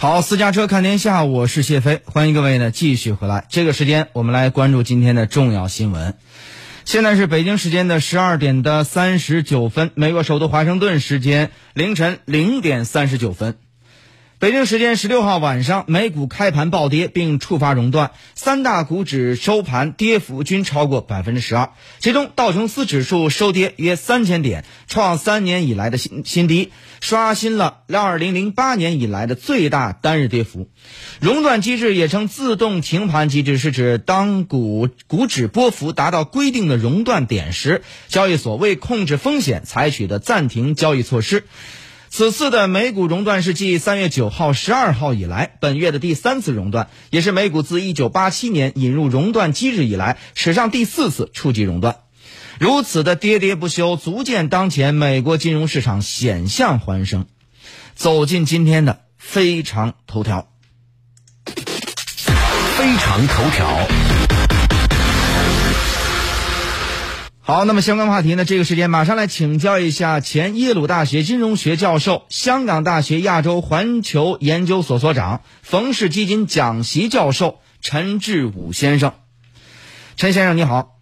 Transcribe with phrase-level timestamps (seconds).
[0.00, 3.46] 好，私家车看天下，我是谢飞，欢迎各位呢继续回来。
[3.48, 6.14] 这个时间，我们来关注今天的重要新闻。
[6.84, 13.56] 现在是北京时间的十二点的三十九分，美国首都华盛顿时间凌晨零点三十九分。
[14.40, 21.70] 北京时间十六号晚上，美股开盘暴跌并触发熔断，三大股指收盘跌幅均超过百分之十二。
[21.98, 26.70] 其中，道琼斯指数收跌约三千点，创三年以来的新新低，
[27.00, 30.68] 刷新了二零零八年以来的最大单日跌幅。
[31.18, 41.42] 熔断机制也称自动停盘机制，是指当股股指波幅达到规定的熔断点时，交易所为控制风险采取的暂停交易措施。
[42.10, 51.98] 此次的美股熔断是继三月九号、十二号以来，本月的第三次熔断，也是美股自一九八七年引入熔断机制以来史上第四次触及熔断。
[52.58, 57.26] 如此的跌跌不休，足见当前美国金融市场险象环生。
[57.94, 60.48] 走进今天的非常头条，
[61.44, 63.88] 非常头条。
[67.48, 68.44] 好，那么相关话题呢？
[68.44, 79.14] 这个时间马上来请教一下前耶鲁大学金融学教授、香港大学亚洲环球研究所所长、冯氏基金讲席教授陈志武先生。
[80.18, 80.97] 陈先生，你好。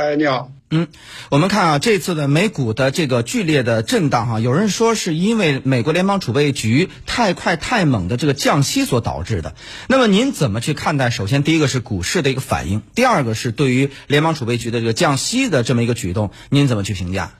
[0.00, 0.50] 哎，你好。
[0.70, 0.88] 嗯，
[1.28, 9.54] 我们看啊，这次的美股的这个剧烈的震荡哈，有人说是因为美国联邦储备局太快太猛的这个降息所导致的。
[9.88, 11.10] 那么您怎么去看待？
[11.10, 17.34] 首先，第一个是股市的一个反应，第二个是对于联邦储备局的这个降息的这么一个举动，您怎么去评价？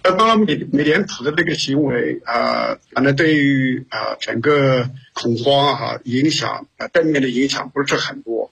[0.00, 8.50] 呃，当然，美美联储的这个行为啊，反正对于啊整个恐慌哈影响啊正面的影响不是很多。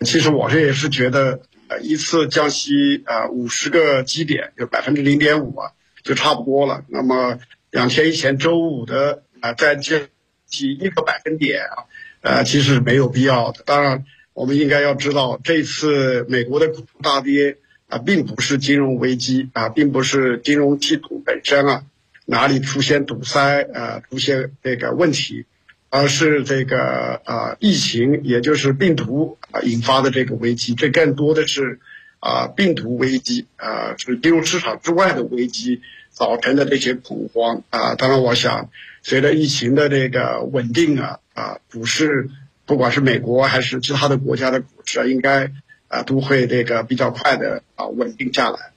[0.00, 1.42] 其实我这也是觉得。
[1.70, 5.70] 呃，一次降息啊，五十个基点，就百分之零点五啊，
[6.02, 6.84] 就差不多了。
[6.88, 7.38] 那么
[7.70, 10.00] 两天以前周五的啊，再降
[10.46, 11.86] 息一个百分点啊，
[12.22, 13.62] 呃，其实没有必要的。
[13.64, 21.84] 当然，我们应该要知道，这次美国的股市大跌啊，并不是金融危机啊，并不是金融系统本身啊
[22.26, 25.46] 哪里出现堵塞啊，出现这个问题。
[25.90, 31.80] 而是这个啊，疫情也就是病毒啊引发的这个危机，这更多的是
[32.20, 37.96] 啊病毒危机啊，是金融市场之外的危机造成的这些恐慌啊。
[37.96, 38.70] 当然，我想
[39.02, 42.30] 随着疫情的这个稳定啊啊，股市
[42.66, 45.50] 不管是美国还是其他的国家的股市啊，应该
[45.88, 48.70] 啊都会这个比较快的啊稳定下来。